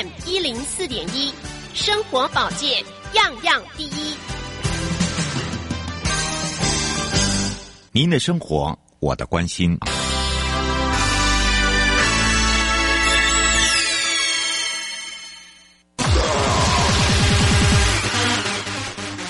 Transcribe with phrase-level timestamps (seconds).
[0.00, 1.30] FM 一零四点一，
[1.74, 4.14] 生活保健样样第一。
[7.92, 9.78] 您的生活，我的关心。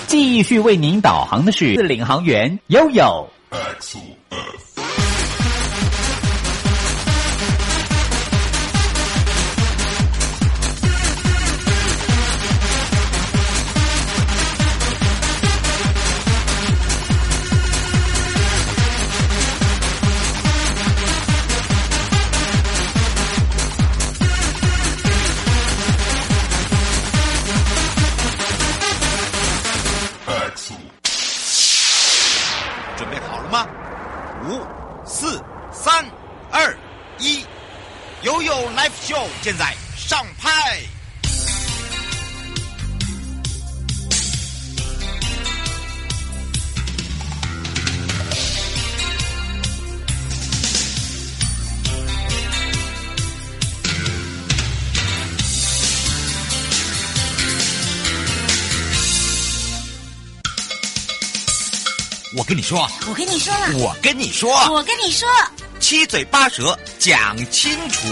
[0.07, 3.27] 继续为您导航的是领航员悠悠。
[39.41, 40.49] 现在上拍。
[62.37, 65.27] 我跟你说，我跟你说了，我跟你说，我跟你说，
[65.91, 68.07] 七嘴八舌讲清楚。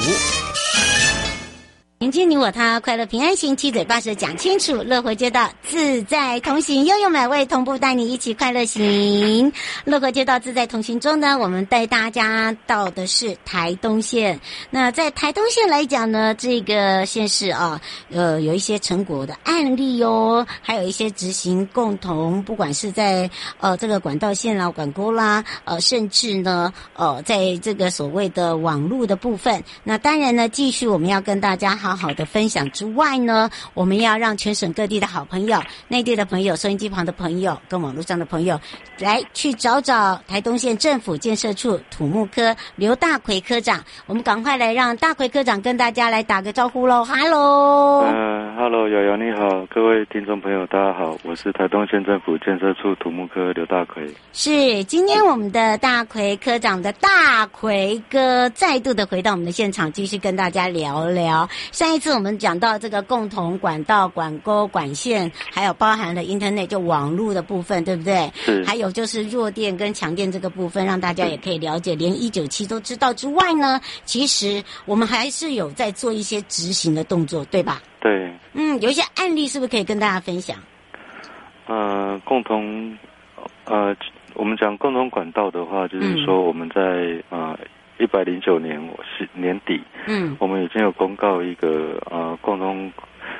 [1.99, 9.53] 迎接你我他，快乐平安行，七嘴八舌讲清楚，乐活街道自在同行，悠悠美味同步带你一起快乐行。
[9.85, 14.39] 乐活街道自在同行中呢，我们带大家到的是台东县。
[14.71, 17.79] 那在台东县来讲呢，这个县市啊，
[18.11, 29.63] 呃，有一些成果的案例哦，还有一些执行共同，不管是在呃这个管道线啦、管沟啦，呃，甚至呢，呃，在这个所谓的网络的部分。
[29.83, 31.69] 那当然呢，继续我们要跟大家。
[31.79, 38.59] 好好的分享之外呢，我们要让全省各地的好朋友、内地的朋友、收音机旁的朋友跟网络上的朋友
[38.99, 43.83] 来去找找台东县政府建设处土木科刘大奎科长。
[44.05, 47.03] 我们赶快来让大奎科长跟大家来打个招呼喽！
[47.03, 54.05] 哈喽，嗯，哈喽，瑶瑶你好，各位听众朋友大家好，我是台东县政府建设处土木科刘大奎。
[54.33, 61.47] 是，今天我们的大奎科长的大奎哥再度的回到我们的现场，继续跟大家聊聊。
[61.71, 68.31] 上一次我们讲到这个共同管道、管沟、管线，还有包含了 Internet 就网络的部分，对不对？
[68.35, 68.63] 是。
[68.65, 77.81] 还有就是弱电跟强电这个部分，让大家也可以了解，连一九七都知道之外呢，其实我们还是有在做一些执行的动作，对吧？
[77.99, 78.31] 对。
[78.53, 80.57] 嗯，有一些案例是不是可以跟大家分享？
[81.67, 82.97] 呃，共同，
[83.65, 83.95] 呃，
[84.33, 86.81] 我们讲共同管道的话，就是说我们在
[87.29, 87.51] 啊。
[87.51, 87.59] 嗯呃
[88.01, 89.77] 一百零九年我是年底，
[90.07, 92.89] 嗯，我们已经有公告一个呃共同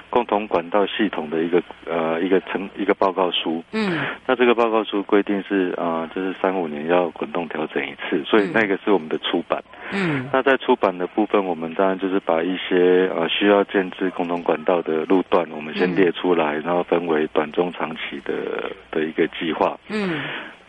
[0.10, 20.22] 共同管道系统的一个呃一个成一个报告书，嗯，那这个报告书规定是啊、呃，就是三五年要滚动调整一次，所以那个是我们的出版，嗯，那在出版的部分，我们当然就是把一些呃需要建置共同管道的路段，我们先列出来，然后分为短中长期的的一个计划，嗯。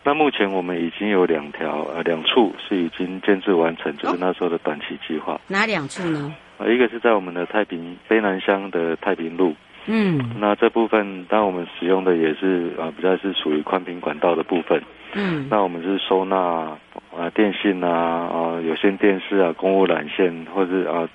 [0.03, 5.39] 那目前我们已经有两条呃两处是已经建置完成，就是那时候的短期计划。
[5.47, 6.33] 哪两处呢？
[6.61, 9.55] 呃，一个是在我们的太平卑南乡的太平路。
[9.87, 10.19] 嗯。
[10.39, 14.79] 那这部分，当我们使用的也是啊、呃，比较是属于宽频管道的部分。
[15.15, 15.47] 嗯。
[15.49, 16.77] 那我们是收纳啊、
[17.17, 21.09] 呃、电信啊啊、呃、有线电视啊公务缆线，或是啊、呃、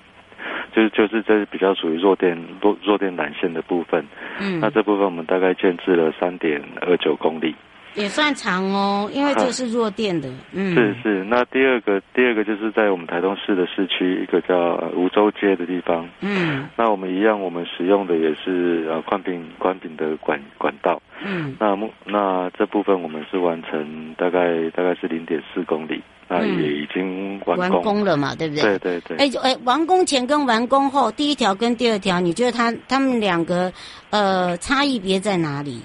[0.73, 4.05] 就是就是这是比较属于弱电弱弱电缆线的部分。
[4.41, 4.59] 嗯。
[4.59, 7.55] 那这部分我们大概建置了三点二九公里。
[7.97, 10.29] 也算长哦，因为这是弱电的。
[10.53, 11.23] 嗯，是是。
[11.23, 16.07] 那第二个，第二个就是在我们台东市的市区一个叫梧州街的地方。
[16.21, 21.01] 嗯，那我们一样，我们使用的也是呃宽频宽频的管管道。
[21.25, 28.77] 嗯，那目那这部分我们是完成大概大概是零点四公里，那也已经完工，完工了嘛，对不对？
[28.77, 29.17] 对对对。
[29.17, 33.73] 哎哎，完工前跟完工后，第一条跟第二条，你觉得它它们两个
[34.11, 35.81] 呃差异别在哪里？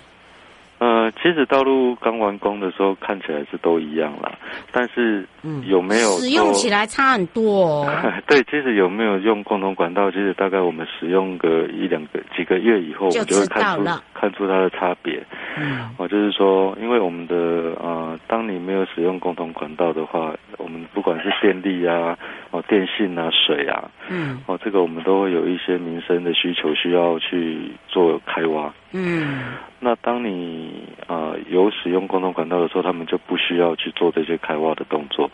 [0.82, 4.32] 呃，其实道路刚完工的时候看起来是都一样啦，
[4.72, 5.24] 但是
[5.66, 7.92] 有没有、嗯、使用起来差很多、哦？
[8.26, 15.24] 对，其实有没有用共同管道，其实大概我们使用个一两个几个月以后，我们就会看出看出它的差别。
[15.56, 17.36] 嗯，哦，就是说，因为我们的
[17.80, 22.18] 呃，当你没有使用共同管道的话，我们不管是电力啊、
[22.50, 28.72] 哦电信啊、水啊，嗯，哦，这个我们都会有一些民生的需求需要去做开挖。
[28.92, 35.28] 嗯，那当你啊、呃、有使用共同管道的时候，他们就不需要去做这些开挖的动作。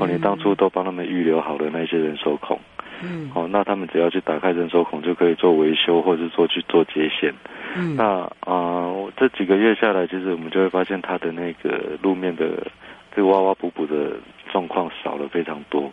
[0.00, 2.58] 哦，你当初都帮他们预留好了那些人手孔。
[3.02, 7.32] 嗯，哦，那他们只要去打开人手孔就可以做维修，或者是做去做接线。
[7.76, 8.04] 嗯，那
[8.40, 12.66] 啊、呃，这几个月下来，其实我们就会发现它的那个路面的
[13.14, 14.16] 这个挖挖补补的
[14.50, 15.92] 状况少了非常多。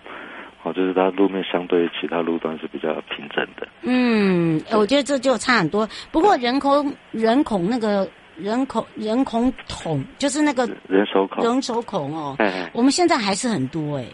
[0.63, 3.68] 哦，就是它路面相对于其他路段是比较平整的。
[3.81, 5.88] 嗯，我觉得这就差很多。
[6.12, 12.38] 不过人口人口那个人口人口桶就是那个人手孔人手孔哦，
[12.74, 14.06] 我们现在还是很多哎。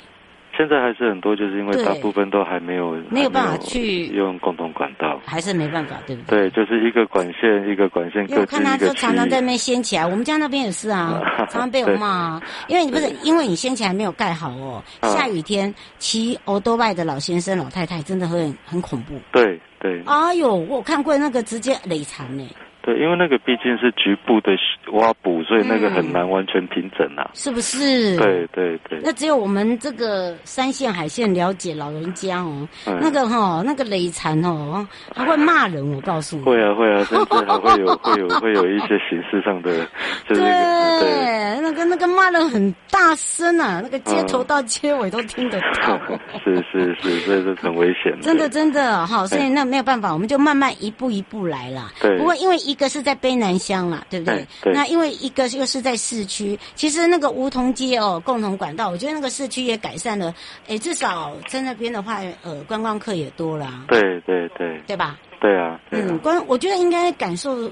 [0.58, 6.50] 现在还是很多，就是因为大部分都还没有没有办法去用共同管道，还是没办法，对不对？
[6.50, 8.28] 对，就是一个管线一个管线。
[8.28, 12.42] 因为我看他就常常在那边掀起来，我们家那边也是啊， 常常被我骂啊。
[12.68, 19.14] 因为你不是因为你掀起来没有盖好哦，下雨天骑欧多外的老先生老太太真的会很很恐怖。
[19.32, 20.02] 对对。
[20.06, 22.44] 哎呦，我看过那个直接累残呢。
[22.88, 24.54] 对，因为那个毕竟是局部的
[24.94, 27.30] 挖补，所以那个很难完全平整啊。
[27.34, 28.16] 是不是？
[28.16, 29.02] 对对对。
[29.04, 36.44] 那只有我们这个山线海线了解老人家哦，那个哈那个雷残哦，他会骂人，我告诉你。
[36.44, 39.86] 会啊会啊，甚至还会有会有 会有一些形式上的，
[40.30, 46.00] 就是对那个那个骂人很大声啊，那个街头到街尾都听得到。
[46.42, 48.18] 是是是，所以这很危险。
[48.22, 51.92] 真的真的哈，所以那没有办法，我们就慢慢一步一步来啦。
[52.00, 52.18] 对。
[52.18, 52.77] 不过因为一。
[52.78, 54.36] 一个是在卑南乡啦，对不对？
[54.36, 60.32] 对对，那因为一个又是在市区，其实那个梧桐街哦，共同管道，我觉得那个市区也改善了。
[60.68, 63.68] 哎，至少在那边的话，呃，观光客也多了。
[63.88, 65.18] 对对对，对吧？
[65.42, 65.80] 对啊。
[65.90, 67.68] 对啊嗯，观我觉得应该感受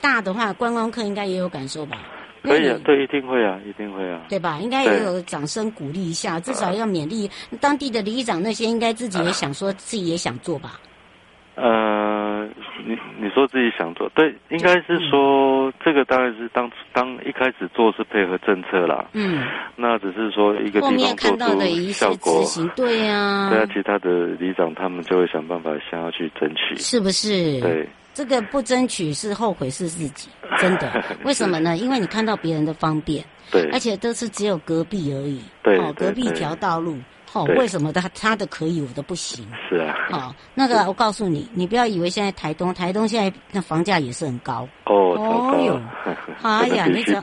[0.00, 1.98] 大的话，观光客应该也有感受吧？
[2.44, 4.60] 可以啊，对，一定会啊，一定会啊，对吧？
[4.62, 7.28] 应该也有掌声鼓励一下，至少要勉励
[7.60, 10.78] 当地的里长那些，应该自己也想说自己也想做吧。
[11.56, 11.64] 呃，
[13.36, 19.44] 你你说自己想做，对，应该是说、嗯、这个当然是当当一开始做是配合政策啦，嗯，
[19.76, 22.42] 那只是说一个地方做出效果，
[22.74, 27.60] 对呀，对啊，其他的里长他们就会想办法想要去争取，是不是？
[27.60, 31.76] 对，这个不争取是后悔是自己， 真的，为什么呢？
[31.76, 33.22] 因为你看到别人的方便，
[33.52, 36.96] 对，而且都是只有隔壁而已，对，哦，隔壁一条道路。
[37.32, 39.46] 哦，为什么他他的可以，我的不行？
[39.68, 39.94] 是啊。
[40.10, 44.66] 哦，那个我告诉你，你不要以为现在台东，台东现在那房价也是很高。
[44.84, 45.80] 哦，哦哟，
[46.42, 47.20] 哎呀，你只要。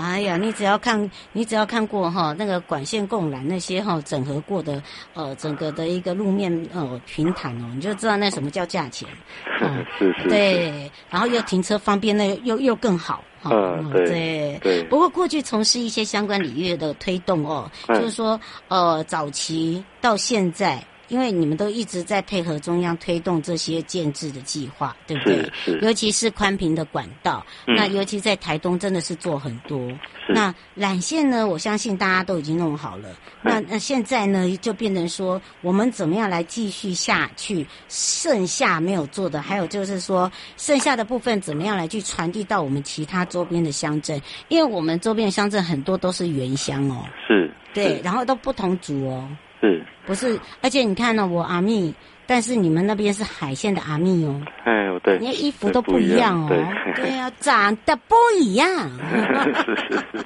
[0.00, 4.82] 哎呀，你只要看，你只要看过哈那个管线供缆那些哈整合过的
[5.12, 9.08] 呃整个的一个路面呃平坦哦，你就知道那什么叫价钱。
[9.98, 10.28] 是是。
[10.28, 13.22] 对，然后又停车方便，那又又更好。
[13.50, 14.82] 嗯，对对。
[14.84, 20.82] 不过过去从事一些相关领域的推动哦，就是说呃早期到现在。
[21.08, 25.50] 因为你们都一直在配合中央推动这些建制的计划，对不对？
[25.82, 29.78] 尤其是宽频的管道，嗯、那尤其在台东真的是做很多。
[30.26, 31.46] 是那缆线呢？
[31.46, 33.08] 我相信大家都已经弄好了。
[33.42, 37.66] 那那现在呢，就变成说，我们怎么样来继续下去？
[37.88, 44.20] 剩下没有做的，还有就是说，剩下的部分怎么样来去传递到我们其他周边的乡镇？
[44.48, 47.04] 因为我们周边的乡镇很多都是原乡哦。
[47.28, 47.52] 是。
[47.74, 49.28] 对，然后都不同族哦。
[49.64, 50.38] 是，不是？
[50.62, 51.94] 而且你看呢、哦，我阿密，
[52.26, 54.38] 但是你们那边是海线的阿密哦。
[54.64, 56.48] 哎，对，你的衣服都不一样哦。
[56.96, 58.68] 对呀、啊，长得不一样。
[59.64, 60.24] 是是是。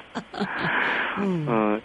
[1.21, 1.79] 嗯呃，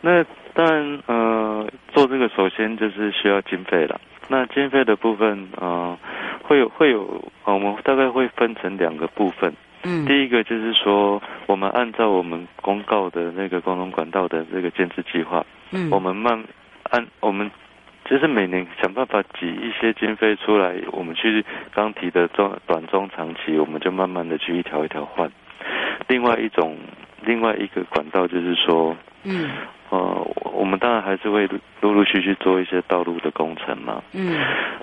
[0.00, 0.24] 那
[0.54, 4.00] 当然呃，做这个首先就是需要经费了。
[4.28, 5.98] 那经费的部分呃，
[6.42, 9.52] 会有会有，我们大概会分成两个部分。
[9.82, 10.06] 嗯。
[10.06, 16.42] 第一个就是说，我们按照我们公告的那个共同管道的这个建置计划，嗯，我们慢。
[16.90, 17.50] 按我们
[18.04, 25.30] 就是每年想办法挤一些经费出来，我们去刚提的中短中长期，我们就慢慢的去一条一条换。
[26.08, 26.76] 另外一种，
[27.22, 29.50] 另外一个管道就是说，嗯，
[29.88, 31.48] 呃，我们当然还是会
[31.80, 34.02] 陆陆续续做一些道路的工程嘛。
[34.12, 34.38] 嗯，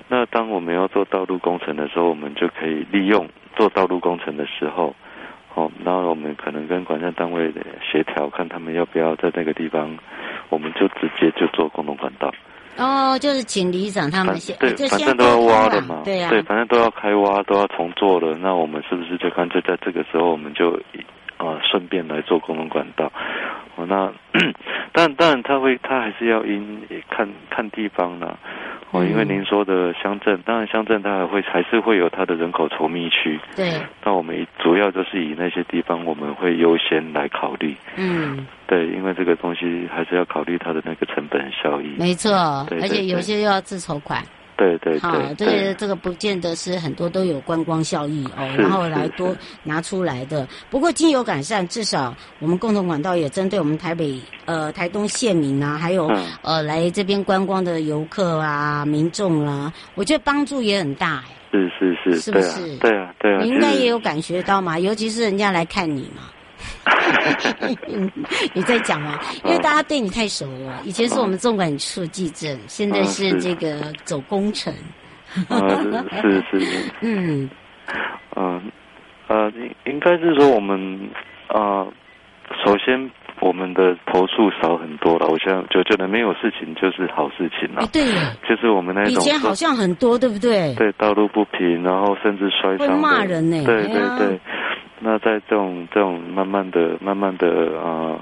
[0.08, 4.94] 那当我们要做道路工程的时候，我们就可以利用做道路工程的时候。
[5.54, 9.96] 哦，然后我们可能跟管线单位的协调，看他们要不要在那个地方，
[10.48, 12.32] 我们就直接就做共同管道。
[12.78, 20.80] 哦，就是请里长他们先，对，反正都要挖的嘛，对呀，对，反正都要开挖，都要重做了，那我们是不是就干脆在这个时候，我们就
[21.36, 23.12] 啊顺便来做共同管道？
[23.76, 24.10] 哦，那
[24.92, 28.38] 但当然他会，他还是要因看看地方啦。
[28.92, 33.40] 哦，因为您说的乡镇，当然乡镇它还会还是会有它的人口稠密区。
[33.56, 33.72] 对。
[34.04, 37.74] 那我们主要就是以那些地方，我们会优先来考虑。
[37.96, 38.46] 嗯。
[38.66, 41.94] 对，因为这个东西还是要考虑它的那个成本效益。
[41.98, 42.66] 没错。
[42.68, 44.22] 对对对，而且有些又要自筹款。
[44.62, 50.46] 对对对，好，这个这个不见得是很多都有观光效益哦，然后来多拿出来的。
[50.70, 61.36] 不过经由改善，至少我们共同管道也针对我们台北呃台东县民啊，还有、嗯、呃来这边观光的游客啊民众啦、啊，我觉得帮助也很大哎。
[61.50, 62.76] 是是是，是不是？
[62.78, 66.22] 对啊对啊，对啊，你应该也有感觉到嘛，尤其是人家来看你嘛。
[68.54, 70.80] 你在讲啊，因为大家对你太熟了。
[70.84, 74.72] 以前是我们纵管处技正，现在是这个走工程。
[75.34, 76.90] 是是是。
[77.02, 77.48] 嗯
[78.36, 78.62] 嗯
[79.28, 81.08] 呃，应应该是说我们
[81.48, 81.86] 啊，
[82.64, 85.26] 首先我们的投诉少很多了。
[85.26, 87.88] 我现在就觉得没有事情就是好事情了。
[87.92, 88.04] 对，
[88.46, 90.74] 就是我们那种以前好像很多，对不对？
[90.74, 93.64] 对，道路不平，然后甚至摔伤，会骂人呢。
[93.64, 94.38] 对对对。
[95.02, 98.18] 那在这种这种慢慢的、慢慢的啊，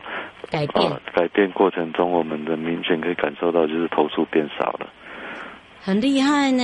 [0.51, 4.87] 改变、呃、改变过程中，我们的明显可以感受到，就是投诉变少了，
[5.83, 6.63] 很厉害呢。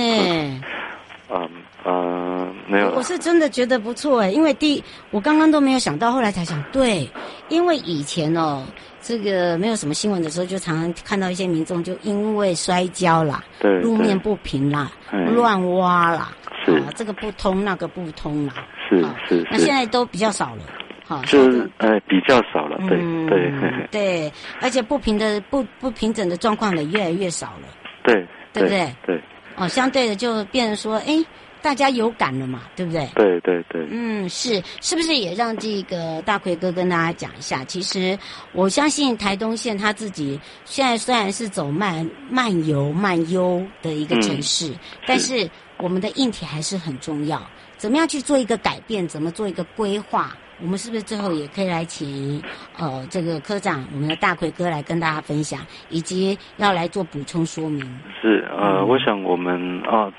[1.29, 1.49] 嗯
[1.85, 7.09] 嗯，没有，我是真的觉得不错哎，因为第我刚刚都没有想到，后来才想，对，
[7.49, 8.65] 因为以前哦，
[9.01, 14.91] 这个没有什么新闻的时候，就常常看到一些民众就因为摔跤啦，对，路面不平啦，
[15.33, 16.31] 乱挖啦，
[16.65, 16.71] 是。
[16.77, 18.53] 啊，这个不通那个不通啦。
[18.89, 20.63] 是是，那现在都比较少了，
[21.05, 23.87] 好，就是呃比较少了，对对。
[23.91, 27.67] 对，而且不平的不不平整的状况也越来越少了，
[28.03, 28.93] 对对不对？
[29.05, 29.21] 对
[29.57, 31.25] 哦，相对的就变成说，哎，
[31.61, 33.09] 大家有感了嘛，对不对？
[33.15, 37.65] 对对对，嗯，是是不是也让这个大奎哥跟大家讲一下？
[37.65, 38.17] 其实
[38.53, 44.71] 我相信台东县他自己现在虽然是走慢慢游慢悠的一个城市，
[45.07, 47.41] 但是我们的硬体还是很重要。
[47.77, 49.07] 怎么样去做一个改变？
[49.07, 50.35] 怎么做一个规划？
[50.59, 52.41] 我们是不是最后也可以来请
[52.77, 55.59] 呃这个科长，我们的大奎哥来跟大家分享，
[55.89, 57.83] 以及要来做补充说明？
[58.21, 60.11] 是呃，我想我们啊，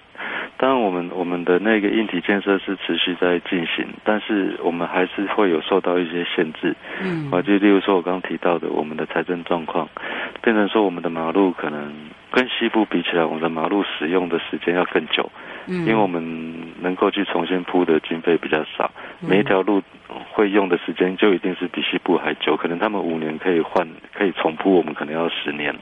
[0.57, 6.75] 当然我们我们的那个硬体建设是持续在进行，但是我们还是会有受到一些限制。
[7.03, 9.89] 嗯，啊，就例如说我刚刚提到的，我们的财政状况，
[10.41, 11.93] 变成说我们的马路可能
[12.39, 15.29] 跟西部比起来，我们的马路使用的时间要更久。
[15.67, 16.23] 嗯因为我们
[16.81, 18.91] 能够去重新铺的经费比较少，
[19.21, 19.83] 每一条路
[20.31, 25.75] 会用的时间就一定是比西部还久，可能他们五年可以换可以重铺，我们可能要十年。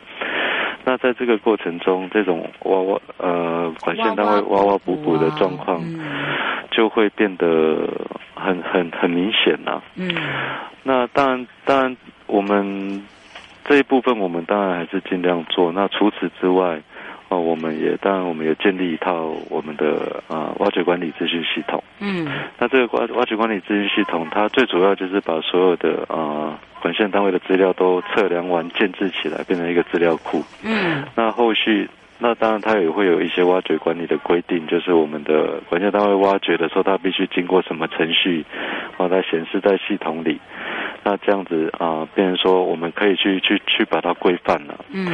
[0.84, 5.84] 那在这个过程中，这种挖挖呃管线单位挖挖补补的状况，
[6.70, 7.86] 就会变得
[8.34, 9.82] 很很很明显呐。
[9.94, 10.10] 嗯，
[10.82, 11.96] 那当然当然
[12.26, 13.04] 我们
[13.68, 15.70] 这一部分我们当然还是尽量做。
[15.72, 16.80] 那除此之外。
[17.28, 21.82] 哦，我们也当然，我们也建立一套我们的啊挖掘管理资讯系统。
[21.98, 22.24] 嗯，
[22.56, 30.40] 那这个挖挖掘管理资讯系统，它最主要就是把所有的啊管线单位的资料都测量完，建制起来，变成一个资料库。
[30.62, 38.44] 嗯，那后续，那当然它也会有一些挖掘管理的规定，就是我们的管线单位挖掘的时候，它必须经过什么程序，
[38.98, 40.40] 然后它显示在系统里。
[41.04, 44.84] 那这样子啊，变成说我们可以去去去把它规范了。
[44.92, 45.06] 嗯，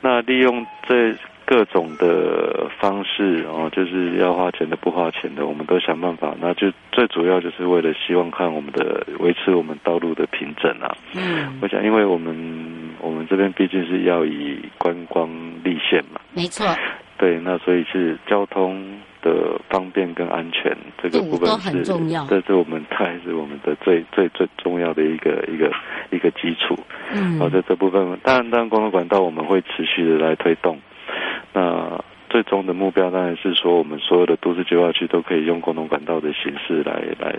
[0.00, 1.14] 那利用这。
[1.46, 6.34] 各种的方式哦，就是要花钱的、不花钱的，我们都想办法。
[6.40, 10.96] 那就最主要就是为了希望看我们的维持我们道路的平整啊。
[11.14, 12.34] 嗯，我想，因为我们
[13.04, 15.28] 我们这边毕竟是要以观光
[15.62, 16.20] 立县嘛。
[16.32, 16.66] 没错。
[17.16, 18.82] 对，那所以是交通
[19.22, 22.26] 的方便跟安全这个部分是，很重要。
[22.26, 25.70] 这是我们还是我们的最最最重要的一个一个
[26.10, 26.76] 一个基础。
[27.12, 27.38] 嗯。
[27.38, 30.76] 好，在这部分，当然，当然，公路管道我们会持续的来推动。
[31.52, 32.02] 那
[32.34, 37.30] 最终的目标当然是说，我们所有的都市计划区都可以用共同管道的形式来来，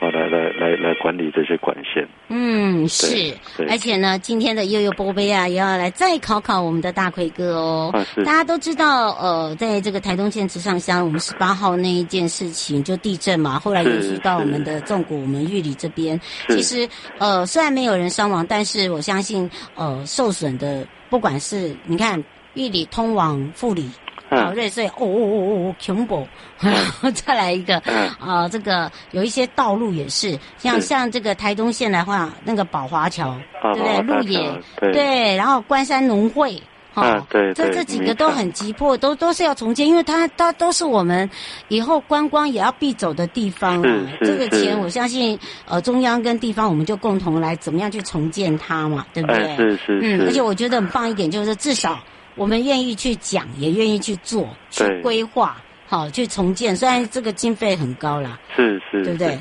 [0.00, 2.04] 啊，来来来来管理这些管线。
[2.26, 3.32] 嗯，是。
[3.70, 7.90] 而且呢，今天的悠悠波杯啊，也要来再考考我们的大奎哥哦。
[7.94, 8.24] 啊，是。
[8.24, 16.20] 大家都知道，呃，在这个台东县池上乡，我们十八号那一件事情就地震嘛，后来延续到我们的纵谷、我们玉里这边。
[16.48, 22.20] 其实，呃，虽然没有人伤亡，但是我相信，呃，受损的不管是你看。
[22.54, 23.88] 玉里通往富里，
[24.30, 26.26] 好瑞穗，哦哦哦哦哦，恐怖！
[26.60, 27.78] 然后再来一个，
[28.20, 33.34] 啊，这个有一些道路也是，像像这个台东县的话，那个宝华桥，
[33.74, 34.02] 对不对？
[34.02, 36.60] 鹿野，对，然后关山农会，
[36.92, 41.28] 哈，对，这这几个都很急迫，都都是要重建，因为它它都是我们
[41.68, 44.06] 以后观光也要必走的地方啊。
[44.20, 49.56] 这个钱我相信，呃，中央跟地方我们就共同来怎么样去重建它嘛，对不对？
[49.56, 51.98] 是是，嗯，而且我觉得很棒一点就是至少。
[52.38, 56.74] 我们愿意去讲，也愿意去做，去规划，好，去重建。
[56.74, 59.38] 虽然这个经费很高啦，是是，对不对？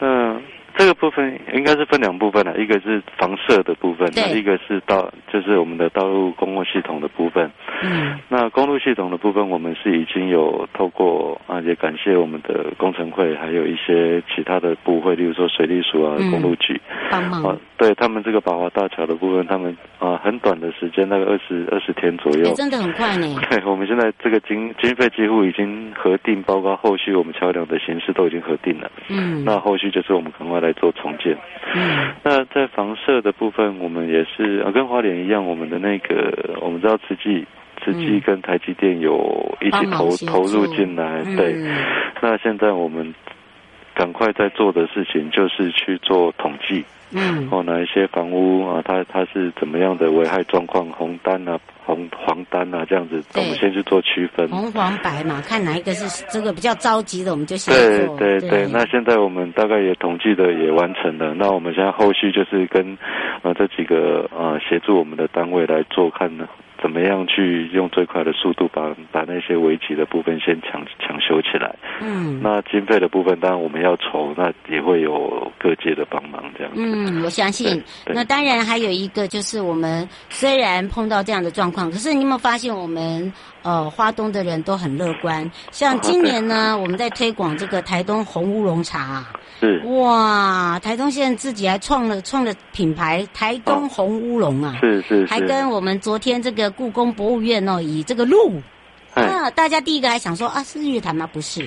[0.00, 0.42] 嗯，
[0.76, 7.50] 这个部分应该是分两部分的，一个是房舍的部分，那一个是道，就是我们的道路公共系统的部分。
[7.84, 17.44] 嗯，那公路系统的部分，我们是已经有透过啊，也感谢我们的工程会，还有一些其他的部会，例如说水利署啊、公路局帮忙。
[17.44, 23.26] 啊，对他们这个宝华大桥的部分，他们啊很短的时间，大概二十二十天左右，真的很快呢。
[23.50, 28.90] 对，我们现在这个经经费几乎已经核定，包括后续我们桥梁的形式都已经核定了。
[29.10, 31.36] 嗯，那后续就是我们赶快来做重建。
[31.74, 37.44] 嗯，那在房舍的部分，我们也是啊，跟花莲一样，我们的那个我们知道慈济。
[37.84, 41.52] 慈济跟台积电有一起投投入进来，对。
[41.52, 41.76] 嗯、
[42.22, 43.14] 那现在我们
[43.94, 53.42] 赶快在做的事情就是去做统计，嗯，哦，哪一些房屋啊，它它是怎么样的危害状况，红单啊，红黄单啊，这样子，对。
[53.42, 57.72] 我们先去做区分，红黄白嘛，看哪一个是这个比较着急的，我们就先
[58.06, 58.16] 做。
[58.16, 58.72] 对对对，对。
[58.72, 62.98] 那现在我们大概也统计的也完成了，那我们现在后续就是跟
[63.42, 66.48] 呃这几个呃协助我们的单位来做看呢。
[66.84, 71.74] 怎么样去用最快的速度把把那些危急的部分先抢抢修起来？
[72.02, 76.70] 嗯，那经费的部分当然我们要筹，那也会有各界的帮忙这样。
[76.76, 77.82] 嗯，我相信。
[78.04, 85.50] 那当然还有一个就是我们虽然碰到这样的状况，可是你有没有发现我们呃花东的人都很乐观？
[85.70, 89.24] 像今年呢，啊、我们在推广这个台东红乌龙茶。
[89.60, 89.78] 是。
[89.86, 95.26] 哇，台东现在自己还创了创了品牌台东红乌龙啊，是是，是。
[95.26, 98.60] 还跟我们昨天这个故宫博物院哦，以这个鹿
[99.14, 101.28] 啊，大家第一个还想说啊，是日月潭吗？
[101.32, 101.66] 不是，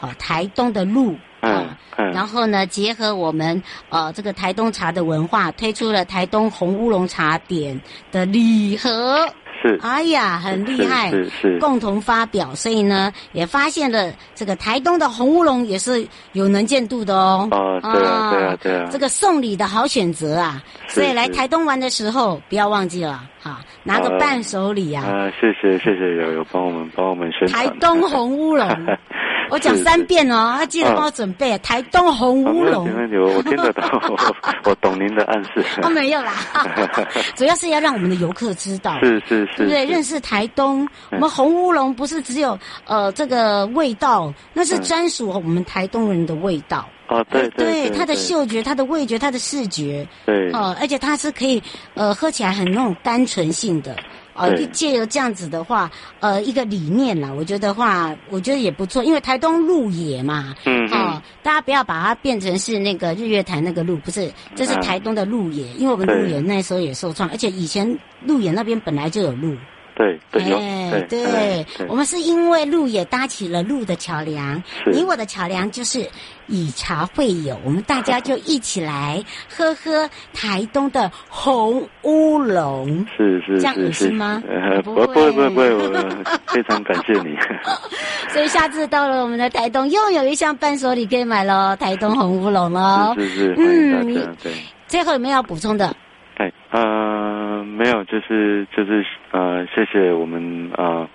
[0.00, 7.80] 啊，台东的鹿啊，然后呢，结合我们呃这个台东茶的文化，推出了台东红乌龙茶点
[8.10, 9.28] 的礼盒。
[9.60, 17.48] 是，哎呀，很厉害，是是，共同发表，所以呢，也发现了这个台东的红乌龙也是有能见度的哦。
[17.50, 25.04] 哦，对啊，对啊，对啊，这个送礼的好选择啊，所以来台东玩的时候不要忘记了，哈，拿个伴手礼啊。
[25.04, 27.66] 啊，谢谢谢谢有有帮我们帮我们宣传。
[27.66, 28.68] 台东红乌龙。
[29.50, 31.56] 我讲三遍哦，他记得帮我准备。
[31.58, 32.88] 台东红乌龙，
[33.34, 33.88] 我听得到，
[34.64, 35.64] 我懂您的暗示。
[35.82, 36.32] 哦，没有啦，
[37.34, 39.84] 主要是要让我们的游客知道，是是是，对不对？
[39.86, 46.88] 认识台东，我们红乌龙不是只有呃这个味道，那是专属我们台东人的味道。
[47.08, 51.62] 哦，对对，它的嗅觉、它的味觉、它的视觉，对，哦，而且它是可以
[51.94, 53.96] 呃喝起来很那种单纯性的。
[54.38, 69.56] 哦，就借由这样子的话，呃，一个理念啦，我觉得话，我觉得也不错，因为台东鹿野嘛，嗯，哦，大家不要把它变成是那个日月潭那个路，不是，这是台东的鹿野，因为我们鹿野那时候也受创，而且以前鹿野那边本来就有鹿。
[69.98, 76.08] 对，对，哎，对，我们是因为路也搭起了路的桥梁，你我的桥梁就是
[76.46, 84.40] 以茶会友，我们大家就一起来喝喝台东的红乌龙，是是，这样恶心吗？
[84.84, 85.92] 不会不会不会，我
[86.46, 87.36] 非常感谢你。
[88.28, 93.14] 所以下次到了我们的台东，又有一项伴手礼可以买喽，台东红乌龙喽。
[93.18, 94.52] 是是，嗯，对。
[94.86, 95.94] 最后有没有要补充的？
[96.38, 101.08] 哎，呃，没有，就是就是呃，谢谢我们啊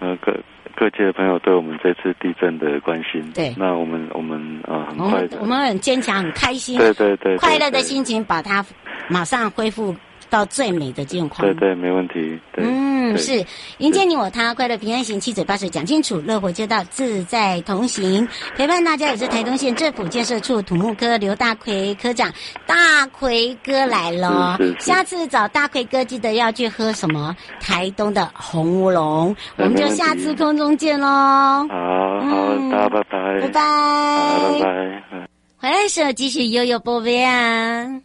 [0.00, 0.34] 呃，呃各
[0.74, 3.22] 各界的朋友对我们这次地震的关心。
[3.32, 8.64] 对，那我们我们啊、呃，很快的，我们很坚强，很开心，对对对，快乐的心情把它
[9.06, 9.94] 马上恢复
[10.30, 11.46] 到最美的境况。
[11.46, 12.38] 对对，没问题。
[12.52, 12.94] 对嗯。
[13.04, 13.44] 嗯，是
[13.78, 22.32] 迎接你我他，快乐平安行，七嘴八舌讲清楚，乐活街道自在同行，陪伴大家也是台东县政府建设处土木科刘大奎科长，
[22.66, 31.06] 大奎哥来了，下次找大奎哥记得要去喝什么台东的红乌龙，我们就下次空中见喽。
[31.06, 38.00] 好好，大家拜拜，拜拜，拜拜，回来的时候继续悠悠宝贝啊。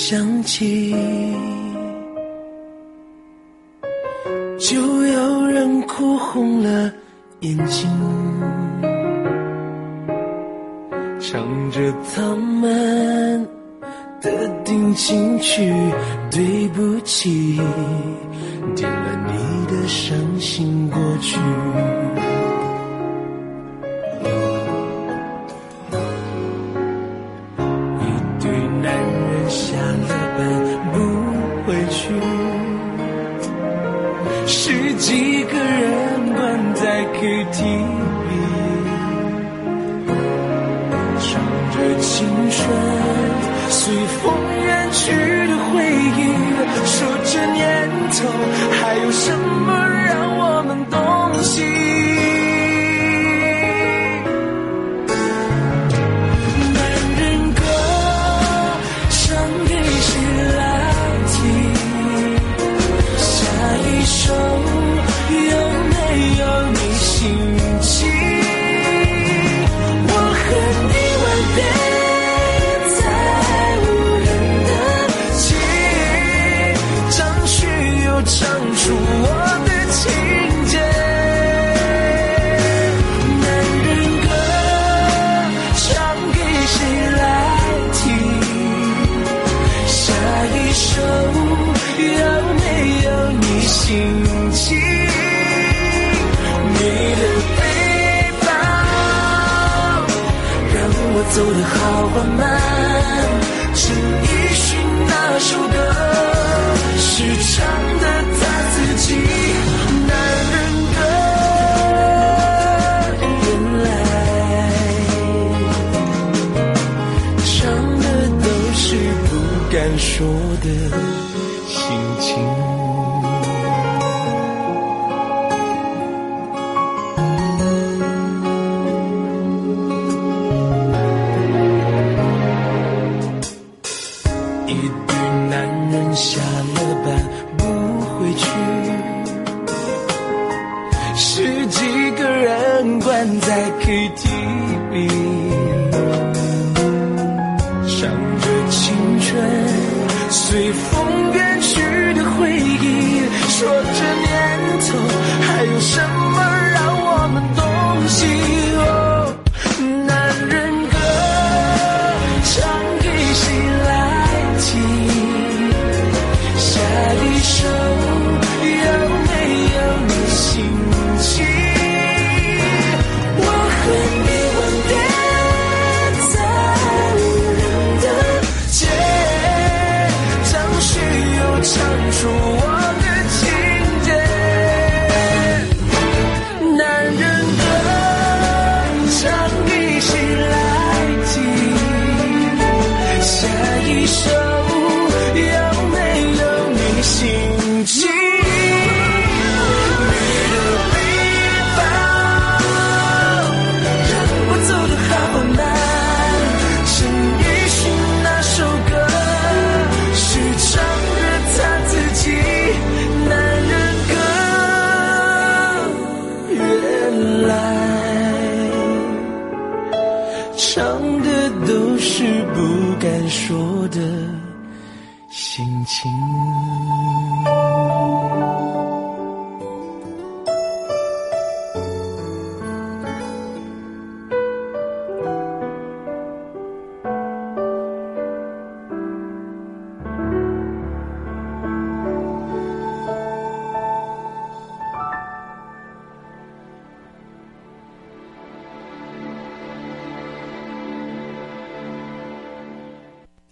[0.00, 0.94] 想起，
[4.56, 6.90] 就有人哭红了
[7.40, 7.90] 眼睛，
[11.18, 13.44] 唱着他们
[14.22, 15.74] 的定情曲，
[16.30, 17.56] 对不起，
[18.76, 21.36] 点了你的伤心过去。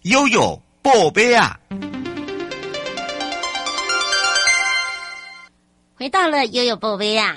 [0.08, 1.58] 悠悠宝贝啊！
[5.96, 7.36] 回到了悠悠宝贝啊！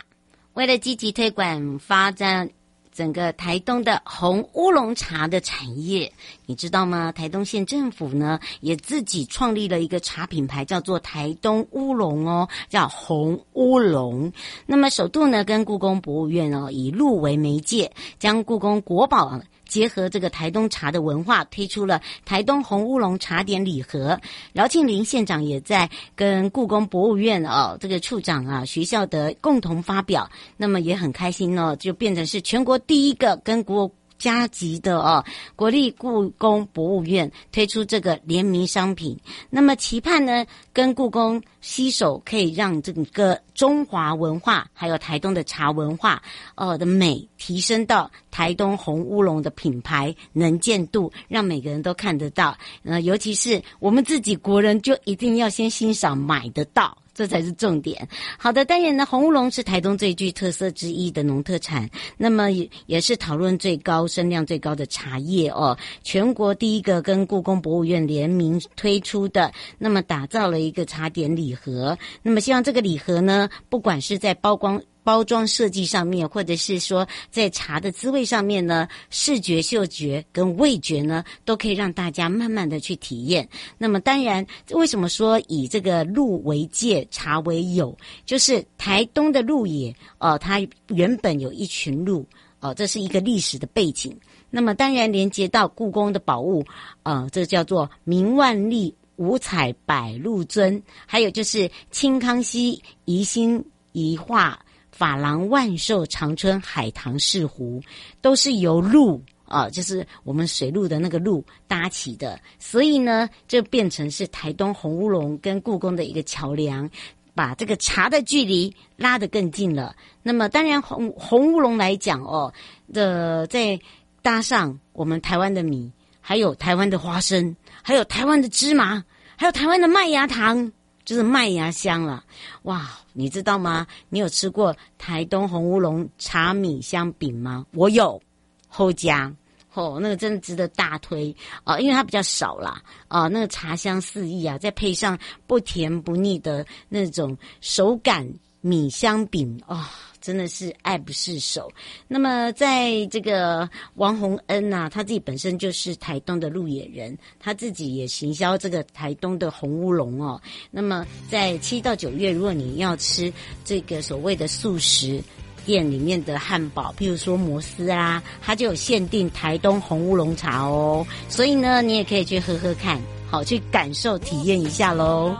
[0.53, 2.47] 为了积极推广发展
[2.93, 6.13] 整个台东的红乌龙茶的产业，
[6.45, 7.12] 你知道吗？
[7.12, 14.32] 台东县政府呢也自己创立了一个茶品牌，叫做台东乌龙哦，叫红乌龙。
[14.67, 19.41] 那么首度呢跟故宫博物院哦以鹿为媒介，将故宫国宝。
[19.69, 24.19] 结合这个台东茶的文化，推出了台东红乌龙茶点礼盒。
[24.51, 35.23] 饶庆林县长也在跟故宫博物院哦，这个处长啊，学校的共同发表，那么也很开心哦，就变成是全国第一个跟国加急的哦，
[35.55, 39.17] 国立故宫博物院推出这个联名商品，
[39.49, 46.21] 那么期盼呢，跟故宫携手，可以让整个中华文化还有台东的茶文化，
[46.55, 52.58] 呃的美提升到台东红乌龙的品牌能见度，让每个人都看得到。
[52.84, 56.97] 呃，尤其是我们自己国人，就一定要先欣赏买得到。
[57.19, 58.08] 这才是重点。
[58.38, 65.77] 好的，当然呢，红乌龙是台东最具特色之一的农特产，那么也也是讨论最高、声量最高的茶叶哦。
[66.01, 71.97] 全国第一个跟故宫博物院联名推出的，那么打造了一个茶点礼盒。
[72.23, 74.82] 那么希望这个礼盒呢，不管是在包光。
[75.10, 83.50] 包装设计上面，或者是说在茶的滋味上面呢，视觉、嗅觉跟味觉呢，都可以让大家慢慢的去体验。
[83.80, 87.98] 那么当然，为什么说以这个鹿为界，茶为友？
[88.24, 92.24] 就是台东的鹿野哦，它原本有一群鹿
[92.60, 94.15] 哦，这是一个历史的背景。
[94.52, 96.63] 那么当然连接到故宫的宝物，
[97.02, 104.63] 呃，这叫做明万历五彩百鹿尊，还有就是清康熙宜兴宜化
[105.00, 107.82] 珐琅万寿长春海棠式壶，
[108.22, 116.88] 都是由鹿啊、就是我们水路的那个鹿搭起的，所以呢，就变成是台东红乌龙跟故宫的一个桥梁，
[117.34, 119.96] 把这个茶的距离拉得更近了。
[120.22, 122.54] 那么当然红红乌龙来讲哦，
[122.94, 123.80] 的再。
[124.22, 129.02] 搭上我们台湾的米，还有台湾的花生，还有台湾的芝麻，
[129.38, 130.70] 还有台湾的麦芽糖，
[131.10, 132.24] 就是麦芽香了。
[132.63, 133.88] 哇，你知道吗？
[134.10, 137.65] 你有吃过台东红乌龙茶米香饼吗？
[137.74, 138.22] 我有，
[138.67, 139.34] 后加
[139.74, 145.17] 哦，那个真的值得大推啊、因为它比较少啦啊、那个茶香四溢啊，再配上
[145.48, 149.89] 不甜不腻的那种手感米香饼啊。
[150.21, 151.71] 真的是爱不释手。
[152.08, 160.41] 那么，在这个王洪恩呐、他自己本身就是台东的鹿野人，他自己也行销这个台东的红乌龙哦。
[160.71, 163.32] 那么，在七到九月，如果你要吃
[163.63, 165.21] 这个所谓的素食
[165.65, 171.05] 店里面的汉堡，譬如说摩斯啊，它就有限定台东红乌龙茶哦。
[171.27, 172.99] 所以呢，你也可以去喝喝看。
[173.30, 175.36] 好，去感受体验一下喽！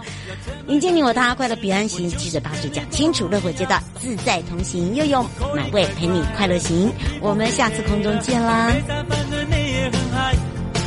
[0.68, 5.26] 迎接你我他，快乐彼岸行，七嘴八舌讲清楚，乐活街道自在同行，悠悠
[5.56, 8.72] 美味陪你快乐行，我们下次空中见啦！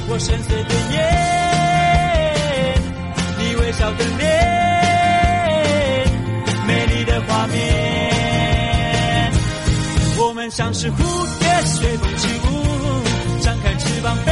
[0.09, 1.03] 我深邃的眼，
[3.39, 4.31] 你微笑的脸，
[6.67, 9.33] 美丽的画面，
[10.19, 10.97] 我们像是蝴
[11.41, 12.51] 蝶随风起舞，
[13.41, 14.32] 张开翅膀飞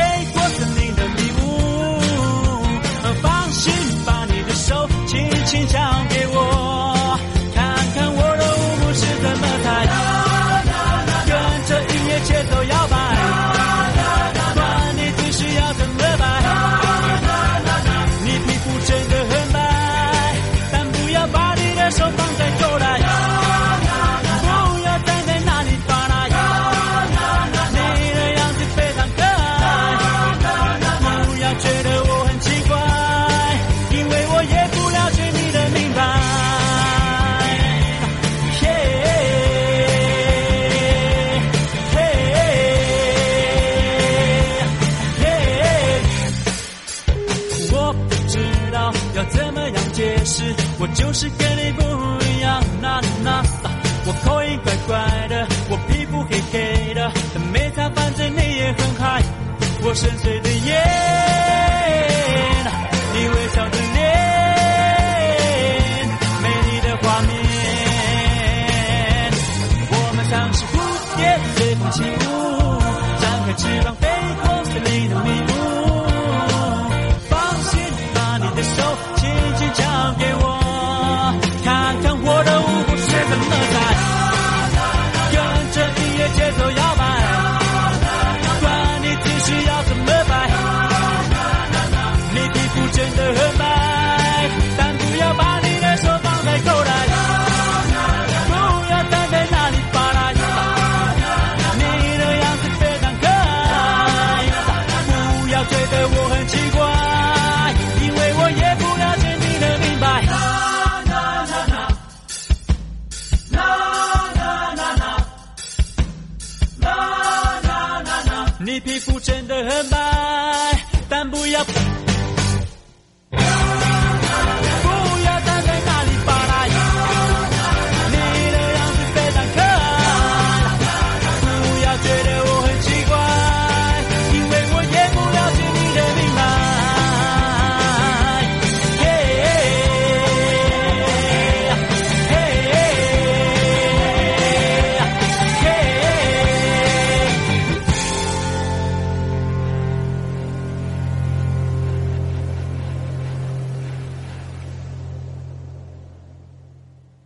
[50.78, 51.82] 我就是跟你不
[52.24, 53.42] 一样，那那，
[54.06, 59.22] 我口音怪怪的，我皮肤黑黑的，但没擦，反正你也很嗨，
[59.82, 61.69] 我深邃的眼。